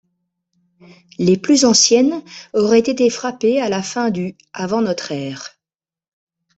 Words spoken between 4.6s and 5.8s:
notre ère.